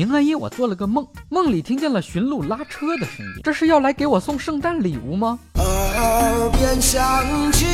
[0.00, 5.38] 平安夜我做了个梦，梦里听见了驯鹿拉车的声音，这是要来给我送圣诞礼物吗？
[5.56, 7.66] 耳边响起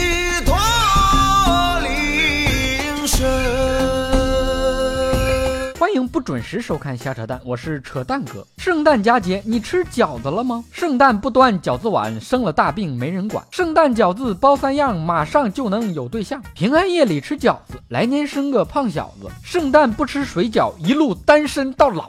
[6.16, 8.42] 不准时收看瞎扯淡，我是扯淡哥。
[8.56, 10.64] 圣诞佳节，你吃饺子了吗？
[10.72, 13.44] 圣诞不端饺子碗，生了大病没人管。
[13.50, 16.42] 圣诞饺子包三样，马上就能有对象。
[16.54, 19.28] 平安夜里吃饺子，来年生个胖小子。
[19.44, 22.08] 圣诞不吃水饺，一路单身到老。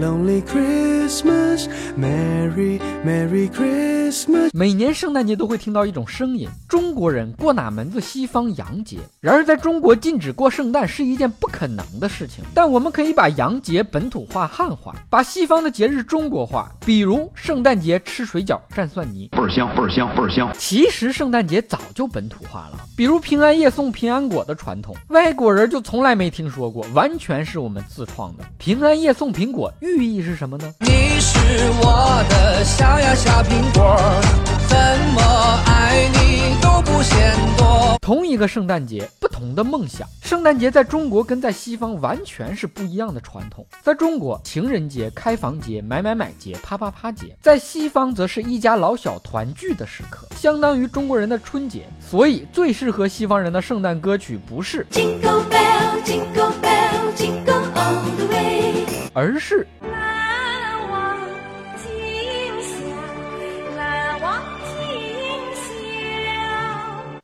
[0.00, 4.48] Lonely, Christmas, Merry, Merry Christmas。
[4.54, 8.96] 每年圣诞节都会听到一种声音：中国人过哪门子西方洋节？
[9.20, 12.42] 然而，在中国禁止过圣诞是一件不可能的事情。
[12.54, 16.72] 但我们可以把洋节本土化、汉化，把西方的节日中国化。
[16.86, 20.50] 比如圣诞节吃水饺蘸蒜泥，倍儿香，倍儿香，倍儿香。
[20.58, 22.86] 其实圣诞节早就本土化了。
[22.96, 28.44] 比如平安夜送平安果的传统，外国人就从来没听说过，完全是我们自创的。
[28.56, 30.72] 平平安夜送苹果，寓意是什么呢？
[30.80, 31.38] 你是
[31.80, 33.96] 我的小呀小苹果，
[34.68, 34.76] 怎
[35.14, 35.20] 么
[35.66, 37.96] 爱你都不嫌多。
[38.00, 40.08] 同一个圣诞节，不同的梦想。
[40.22, 43.66] 圣诞节在中国跟在西方完全是不一样的传统。
[43.82, 51.86] 在中国，情人节、开房节、买买买节、啪啪啪节；在西方，则是一家老小团聚的时刻，相当于中国人的春节。
[52.00, 54.86] 所以，最适合西方人的圣诞歌曲不是。
[59.12, 59.66] 而是。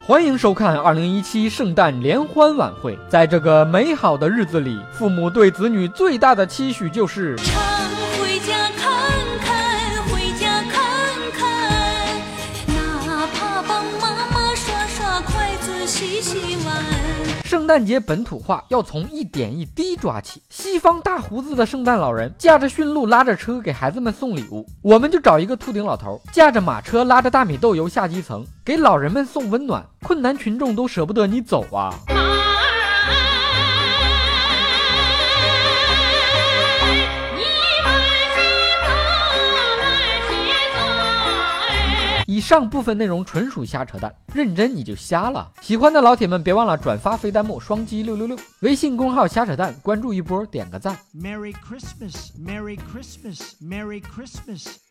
[0.07, 2.97] 欢迎收看二零一七圣诞联欢晚会。
[3.09, 7.35] 在这个美好的日子里，父母对子女最大的期许就是。
[17.47, 20.43] 圣诞节本土化要从一点一滴抓起。
[20.51, 29.87] 西方大胡子的圣诞老人驾着驯鹿拉着车给孩子们送礼物，我们就找一个秃顶老头驾着马车拉着大米豆油下基层给老人们送温暖。
[30.03, 31.95] 困难群众都舍不得你走啊！
[42.47, 45.51] 上部分内容纯属瞎扯淡，认真你就瞎了。
[45.61, 50.97] 喜欢的老铁们别忘了转发飞弹幕双击六六六，微信公号瞎扯淡关注一波点个赞。
[51.13, 54.86] Merry Christmas, Merry Christmas, Merry Christmas。